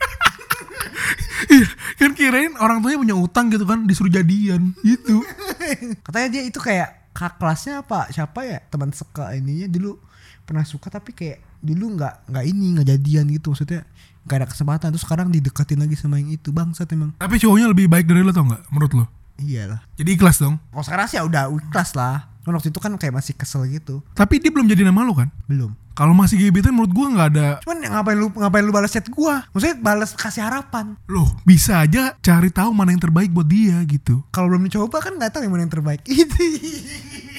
[1.47, 5.23] Iya kan kirain orang tuanya punya utang gitu kan disuruh jadian gitu.
[6.05, 8.11] Katanya dia itu kayak kak kelasnya apa?
[8.11, 8.59] Siapa ya?
[8.67, 9.95] Teman seka ininya dulu
[10.43, 13.87] pernah suka tapi kayak dulu nggak nggak ini nggak jadian gitu maksudnya
[14.27, 14.87] nggak ada kesempatan.
[14.91, 17.15] Terus sekarang dideketin lagi sama yang itu bangsat emang.
[17.15, 19.05] Tapi cowoknya lebih baik dari lo tau nggak menurut lo?
[19.39, 19.79] Iyalah.
[19.95, 20.59] Jadi ikhlas dong?
[20.75, 24.01] Kalau sekarang sih ya udah ikhlas lah Cuman waktu itu kan kayak masih kesel gitu
[24.11, 27.47] tapi dia belum jadi nama lo kan belum kalau masih gebetan menurut gua nggak ada
[27.61, 29.43] Cuman ya ngapain lu ngapain lu balas chat gua?
[29.51, 30.95] Maksudnya balas kasih harapan.
[31.05, 35.13] loh bisa aja cari tahu mana yang terbaik buat dia gitu Kalau belum dicoba kan
[35.13, 36.01] nggak tahu yang mana yang terbaik.
[36.07, 36.39] Itu.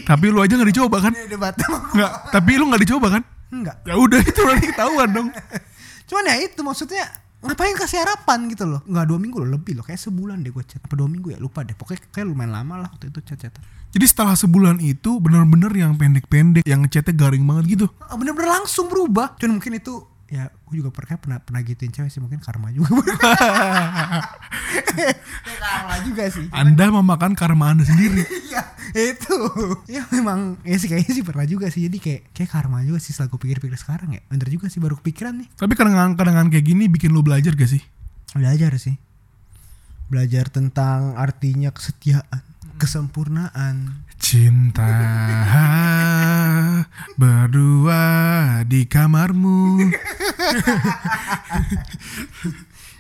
[0.05, 1.91] tapi lu aja nggak dicoba kan Ini debat sama gua.
[1.97, 3.77] nggak tapi lu nggak dicoba kan Enggak.
[3.83, 5.29] ya udah itu nanti ketahuan dong
[6.11, 7.07] Cuman ya itu maksudnya
[7.41, 8.81] ngapain kasih harapan gitu loh.
[8.85, 9.85] Nggak dua minggu loh lebih loh.
[9.85, 10.81] Kayak sebulan deh gue chat.
[10.85, 11.73] Apa dua minggu ya lupa deh.
[11.73, 13.63] Pokoknya kayak lumayan lama lah waktu itu chat-chatan.
[13.91, 19.35] jadi setelah sebulan itu bener-bener yang pendek-pendek yang chatnya garing banget gitu Bener-bener langsung berubah.
[19.35, 22.87] Cuman mungkin itu ya gue juga pernah pernah pernah gituin cewek sih mungkin karma juga
[25.59, 28.63] karma juga sih anda memakan karma anda sendiri Iya
[28.95, 29.37] itu.
[29.95, 31.87] Ya memang Ya sih kayaknya sih pernah juga sih.
[31.87, 34.23] Jadi kayak Kayak karma juga sih Setelah gue pikir-pikir sekarang ya.
[34.31, 35.49] Bener juga sih baru kepikiran nih.
[35.59, 37.83] Tapi kadang-kadang kayak gini bikin lu belajar gak sih?
[38.35, 38.95] Belajar sih.
[40.11, 42.43] Belajar tentang artinya kesetiaan
[42.81, 44.09] Kesempurnaan.
[44.17, 44.89] Cinta
[47.21, 48.01] berdua
[48.65, 49.85] di kamarmu.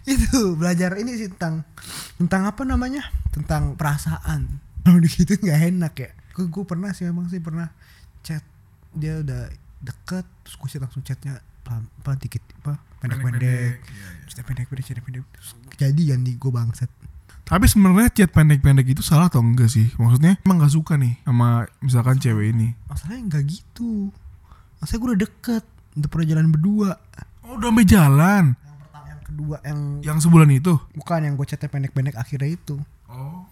[0.05, 1.65] Itu belajar ini sih tentang
[2.21, 3.09] Tentang apa namanya?
[3.33, 7.69] Tentang perasaan Kalau gitu gak enak ya Gue gue pernah sih memang sih pernah
[8.21, 8.43] Chat
[8.91, 13.85] Dia udah deket Terus gue sih langsung chatnya pelan, apa dikit apa pendek-pendek
[14.27, 16.91] Chatnya pendek-pendek chatnya pendek Terus kejadian nih gue bangsat
[17.43, 19.91] Tapi sebenarnya chat pendek-pendek itu salah atau enggak sih?
[19.97, 21.49] Maksudnya emang gak suka nih sama
[21.81, 22.79] misalkan cewek ini.
[22.87, 24.15] masalahnya nggak gitu
[24.79, 26.91] masalahnya gue udah deket udah pernah jalan berdua
[27.43, 28.45] Oh udah sampai jalan.
[28.55, 30.73] yang pertama yang kedua yang Yang sebulan itu.
[30.95, 32.79] bukan yang gue chatnya pendek-pendek akhirnya itu
[33.11, 33.43] Oh.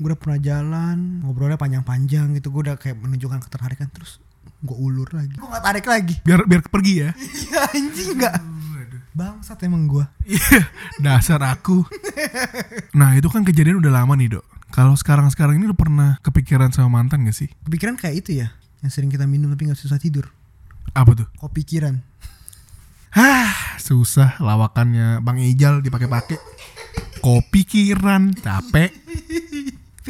[0.00, 4.16] Gue udah pernah jalan ngobrolnya panjang-panjang gitu gue udah kayak menunjukkan ketertarikan terus
[4.58, 7.10] gue ulur lagi gue gak tarik lagi Biar biar pergi ya.
[7.14, 8.36] iya anjing nggak
[9.10, 10.62] bangsat emang gue Iya,
[10.98, 11.82] dasar aku.
[12.92, 14.46] Nah itu kan kejadian udah lama nih dok.
[14.70, 17.50] Kalau sekarang-sekarang ini lu pernah kepikiran sama mantan gak sih?
[17.60, 20.30] kepikiran kayak itu ya yang sering kita minum tapi nggak susah tidur
[20.90, 21.28] Apa tuh?
[21.36, 22.00] kopi kiran
[23.10, 26.38] Hah, susah lawakannya Bang Ijal dipakai-pakai.
[27.18, 28.94] Kopi kiran, capek.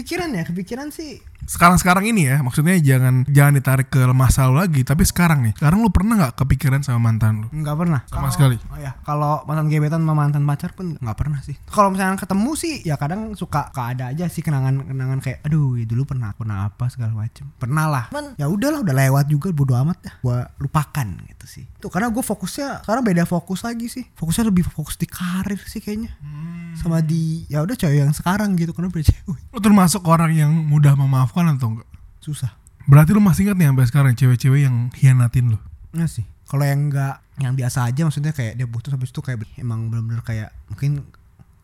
[0.00, 1.20] Pikiran ya kepikiran sih.
[1.40, 5.56] Sekarang-sekarang ini ya, maksudnya jangan jangan ditarik ke masa lalu lagi, tapi sekarang nih.
[5.56, 7.48] Sekarang lu pernah nggak kepikiran sama mantan lu?
[7.50, 8.00] nggak pernah.
[8.06, 8.56] Sama Kalau- sekali.
[8.70, 11.56] oh ya kalau mantan gebetan sama mantan pacar pun nggak pernah sih.
[11.66, 15.84] Kalau misalnya ketemu sih ya kadang suka ada aja sih kenangan kenangan kayak aduh ya
[15.88, 17.48] dulu pernah pernah apa segala macem.
[17.56, 18.04] Pernah lah.
[18.12, 20.14] Cuman ya udahlah udah lewat juga bodo amat dah.
[20.22, 21.64] Gua lupakan gitu sih.
[21.80, 24.04] Tuh karena gue fokusnya sekarang beda fokus lagi sih.
[24.14, 26.12] Fokusnya lebih fokus di karir sih kayaknya
[26.78, 29.40] sama di ya udah cewek yang sekarang gitu karena udah cewek?
[29.50, 31.88] Lo termasuk orang yang mudah memaafkan atau enggak?
[32.20, 32.52] susah.
[32.87, 35.59] Berarti lo masih ingat nih sampai sekarang cewek-cewek yang hianatin lo?
[35.96, 36.24] Enggak sih.
[36.46, 40.20] Kalau yang enggak yang biasa aja maksudnya kayak dia putus habis itu kayak emang bener-bener
[40.20, 41.00] kayak mungkin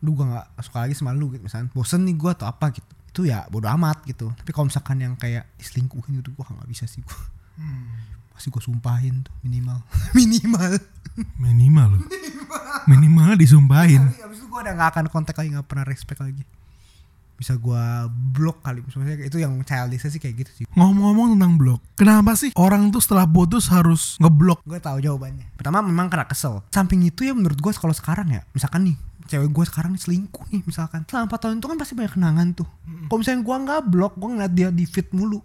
[0.01, 1.69] lu gua nggak suka lagi sama lu gitu misalnya.
[1.71, 2.91] Bosen nih gua atau apa gitu.
[3.13, 4.33] Itu ya bodo amat gitu.
[4.33, 7.17] Tapi kalau misalkan yang kayak diselingkuhin gitu gua nggak bisa sih gua
[8.37, 9.81] pasti gua sumpahin tuh minimal.
[10.17, 10.77] Minimal.
[11.41, 11.89] Minimal?
[11.97, 12.05] Lo.
[12.85, 14.13] Minimal disumpahin.
[14.13, 16.45] Tapi abis itu gue udah gak akan kontak lagi gak pernah respect lagi.
[17.33, 18.85] Bisa gua blok kali.
[18.85, 20.63] Misalnya itu yang childish sih kayak gitu sih.
[20.77, 24.61] Ngomong-ngomong tentang blok, kenapa sih orang tuh setelah putus harus ngeblok?
[24.61, 25.57] gue tahu jawabannya.
[25.57, 26.61] Pertama memang karena kesel.
[26.69, 28.97] Samping itu ya menurut gue kalau sekarang ya misalkan nih
[29.27, 31.01] cewek gue sekarang nih selingkuh nih misalkan.
[31.09, 32.69] Selama 4 tahun itu kan pasti banyak kenangan tuh.
[33.09, 35.41] Kalau misalnya gue nggak blok gue ngeliat dia di feed mulu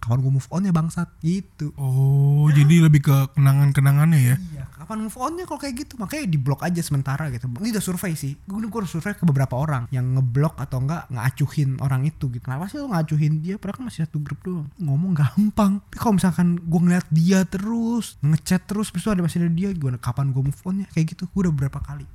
[0.00, 4.36] kapan gue move on ya bangsat gitu Oh, jadi lebih ke kenangan-kenangannya ya?
[4.38, 5.98] Iya, kapan move onnya kalau kayak gitu?
[5.98, 7.50] Makanya di blok aja sementara gitu.
[7.50, 8.38] Ini udah survei sih.
[8.46, 12.42] Gue gue udah survei ke beberapa orang yang ngeblok atau enggak ngacuhin orang itu gitu.
[12.46, 13.58] Kenapa sih lo ngacuhin dia?
[13.58, 14.68] Padahal kan masih satu grup doang.
[14.78, 15.82] Ngomong gampang.
[15.90, 19.98] Tapi kalau misalkan gue ngeliat dia terus, ngechat terus, terus ada masih ada dia, gimana
[19.98, 20.86] kapan gue move onnya?
[20.94, 21.28] Kayak gitu.
[21.34, 22.06] Gue udah beberapa kali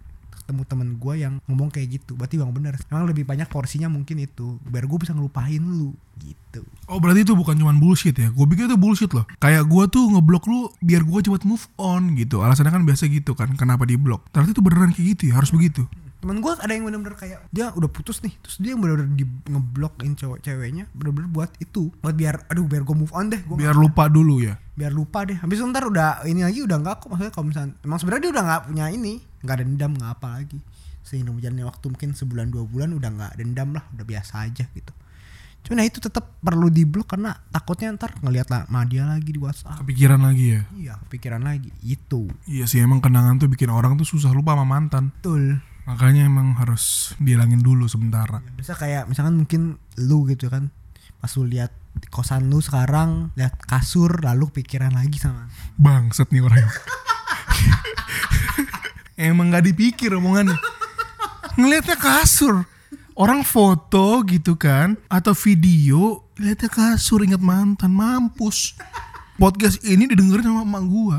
[0.51, 4.19] ketemu temen gue yang ngomong kayak gitu berarti bang bener emang lebih banyak porsinya mungkin
[4.19, 8.27] itu biar gue bisa ngelupain lu gitu Oh berarti itu bukan cuman bullshit ya?
[8.35, 9.23] Gue pikir itu bullshit loh.
[9.39, 12.43] Kayak gue tuh ngeblok lu biar gue cepet move on gitu.
[12.43, 13.55] Alasannya kan biasa gitu kan.
[13.55, 14.27] Kenapa di blok?
[14.35, 15.39] Ternyata itu beneran kayak gitu ya?
[15.39, 15.87] Harus begitu.
[16.19, 19.25] temen gue ada yang bener-bener kayak dia udah putus nih terus dia yang bener-bener di
[19.49, 23.57] ngeblokin cowok ceweknya bener-bener buat itu buat biar aduh biar gue move on deh gua
[23.57, 24.61] Biar lupa dulu ya.
[24.77, 27.97] biar lupa deh habis ntar udah ini lagi udah nggak kok maksudnya kalau misalnya emang
[27.97, 30.59] sebenarnya dia udah nggak punya ini nggak dendam nggak apa lagi
[31.01, 34.93] sehingga berjalannya waktu mungkin sebulan dua bulan udah nggak dendam lah udah biasa aja gitu
[35.61, 39.77] cuman ya itu tetap perlu diblok karena takutnya ntar ngelihat lah dia lagi di WhatsApp
[39.85, 40.61] Kepikiran lagi ya?
[40.73, 44.65] iya kepikiran lagi itu Iya sih emang kenangan tuh bikin orang tuh susah lupa sama
[44.65, 45.13] mantan.
[45.13, 48.41] betul Makanya emang harus dihilangin dulu sementara.
[48.53, 49.61] bisa kayak misalkan mungkin
[49.97, 50.69] lu gitu kan
[51.17, 55.45] pas lu lihat di kosan lu sekarang lihat kasur lalu pikiran lagi sama
[55.77, 56.65] Bangset nih orang.
[59.21, 60.57] emang gak dipikir omongannya.
[61.59, 62.65] Ngeliatnya kasur.
[63.11, 68.73] Orang foto gitu kan atau video lihatnya kasur ingat mantan mampus.
[69.37, 71.17] Podcast ini didengerin sama emak gua.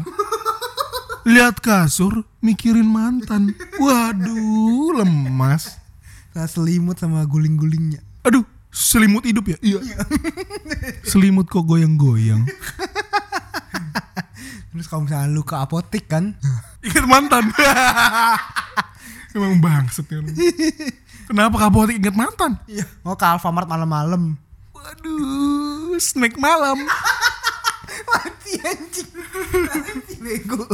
[1.23, 3.55] Lihat kasur mikirin mantan.
[3.79, 5.79] Waduh, lemas.
[6.33, 9.59] Nah, selimut sama guling-gulingnya Aduh, selimut hidup ya?
[9.61, 9.81] Iya.
[11.11, 12.49] selimut kok goyang-goyang.
[14.73, 16.39] terus kalau misalnya lu ke apotek kan
[16.83, 17.45] Ingat mantan.
[19.35, 20.29] Emang bangset ya lu.
[21.25, 22.61] Kenapa kapotik ingat mantan?
[22.67, 24.37] iya mau ke Alfamart malam-malam
[24.75, 26.77] Waduh, snack malam.
[28.09, 29.09] mati anjing
[29.69, 30.65] mati bego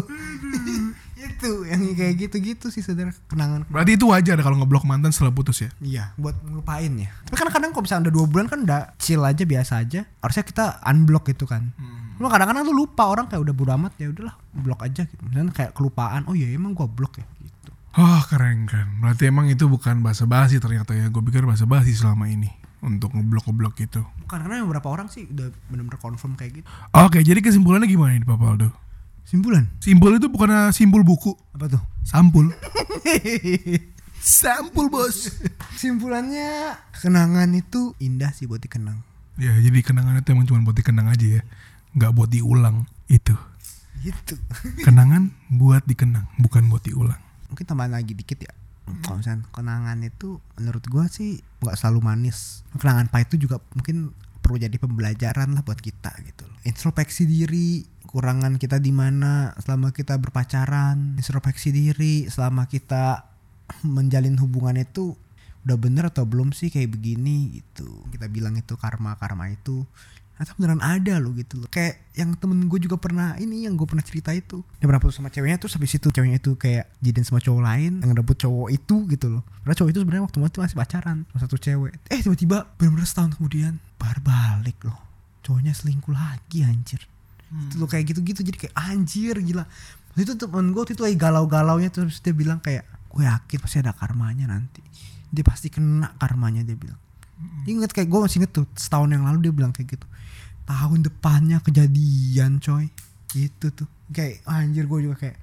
[1.14, 5.60] itu yang kayak gitu-gitu sih saudara kenangan Berarti itu wajar kalau ngeblok mantan setelah putus
[5.60, 5.70] ya?
[5.78, 7.10] Iya, buat ngelupain ya.
[7.26, 10.00] Tapi kan kadang kalau misalnya udah dua bulan kan udah chill aja biasa aja.
[10.18, 11.74] Harusnya kita unblock gitu kan.
[12.18, 15.22] Lu kadang-kadang lu lupa orang kayak udah bodo amat ya udahlah blok aja gitu.
[15.26, 16.26] Misalnya kayak kelupaan.
[16.26, 17.70] Oh iya emang gua blok ya gitu.
[17.98, 18.98] Oh keren keren.
[18.98, 21.08] Berarti emang itu bukan bahasa basi ternyata ya.
[21.08, 22.50] Gue pikir bahasa basi selama ini
[22.82, 24.02] untuk ngeblok-ngeblok itu.
[24.26, 26.66] Bukan karena beberapa orang sih udah bener-bener confirm kayak gitu.
[26.94, 28.70] Oke, jadi kesimpulannya gimana nih Pak Paldo?
[29.28, 31.82] Simpulan Simbol itu bukan simbol buku, apa tuh?
[32.00, 32.48] sampul.
[34.18, 35.30] Sampul bos.
[35.78, 38.98] Simpulannya kenangan itu indah sih buat dikenang.
[39.38, 41.42] Ya, jadi kenangan itu emang cuma buat dikenang aja ya.
[41.96, 42.84] Nggak buat diulang.
[43.08, 43.36] Itu.
[44.02, 44.34] Gitu.
[44.86, 47.20] Kenangan buat dikenang, bukan buat diulang.
[47.48, 48.52] Mungkin tambahan lagi dikit ya.
[49.04, 52.64] Kalau misalnya kenangan itu menurut gua sih nggak selalu manis.
[52.80, 56.56] Kenangan pahit itu juga mungkin perlu jadi pembelajaran lah buat kita gitu loh.
[56.64, 63.28] Introspeksi diri, kurangan kita di mana selama kita berpacaran, introspeksi diri selama kita
[63.84, 65.12] menjalin hubungan itu
[65.68, 68.08] udah bener atau belum sih kayak begini gitu.
[68.08, 69.84] Kita bilang itu karma-karma itu
[70.38, 71.68] atau beneran ada loh gitu loh.
[71.68, 74.62] Kayak yang temen gue juga pernah ini yang gue pernah cerita itu.
[74.78, 77.92] Dia pernah putus sama ceweknya terus habis itu ceweknya itu kayak jadian sama cowok lain
[77.98, 79.42] yang rebut cowok itu gitu loh.
[79.66, 81.92] Karena cowok itu sebenarnya waktu itu masih pacaran sama satu cewek.
[82.06, 84.98] Eh tiba-tiba bener-bener setahun kemudian baru balik loh.
[85.42, 87.02] Cowoknya selingkuh lagi anjir.
[87.50, 88.46] Itu loh kayak gitu-gitu.
[88.46, 89.66] Jadi kayak anjir gila.
[90.14, 93.76] Waktu itu temen gue waktu itu lagi galau-galaunya terus dia bilang kayak gue yakin pasti
[93.82, 94.86] ada karmanya nanti.
[95.34, 97.07] Dia pasti kena karmanya dia bilang
[97.38, 100.06] dia inget kayak gue masih inget tuh setahun yang lalu dia bilang kayak gitu
[100.68, 102.90] tahun depannya kejadian coy
[103.32, 105.38] gitu tuh kayak anjir gue juga kayak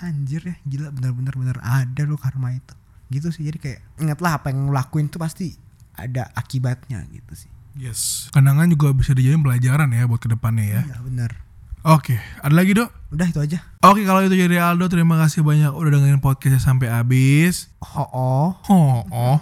[0.00, 2.74] anjir ya gila bener-bener bener ada loh karma itu
[3.10, 5.54] gitu sih jadi kayak ingatlah apa yang lo lakuin tuh pasti
[5.96, 8.26] ada akibatnya gitu sih Yes.
[8.34, 10.82] Kenangan juga bisa dijadiin pelajaran ya buat ke depannya ya.
[10.90, 11.30] iya bener
[11.80, 12.92] Oke, ada lagi dok?
[13.08, 13.64] Udah itu aja.
[13.80, 17.72] Oke, kalau itu jadi Aldo, terima kasih banyak udah dengerin podcastnya sampai habis.
[17.80, 18.48] Oh, oh.
[18.68, 19.38] Oh, oh,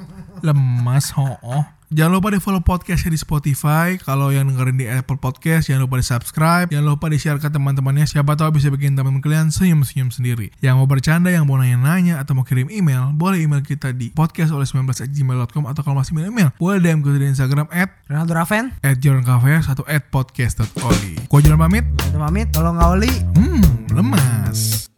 [0.46, 1.66] lemas, oh, oh.
[1.88, 3.96] Jangan lupa di follow podcastnya di Spotify.
[3.96, 6.68] Kalau yang dengerin di Apple Podcast, jangan lupa di subscribe.
[6.68, 8.05] Jangan lupa di share ke teman-temannya.
[8.05, 10.53] Siapa tahu bisa bikin teman kalian senyum-senyum sendiri.
[10.61, 14.53] Yang mau bercanda, yang mau nanya-nanya, atau mau kirim email, boleh email kita di podcast
[14.53, 18.37] oleh 19 gmail.com atau kalau masih email, email boleh DM ke di Instagram at Ronaldo
[18.37, 18.64] Raven.
[18.85, 21.24] at Jordan Cafe atau at podcast.oli.
[21.24, 21.88] Gua jalan pamit.
[22.12, 22.53] Udah pamit.
[22.53, 23.12] Tolong Oli.
[23.33, 23.64] Hmm,
[23.96, 24.92] lemas.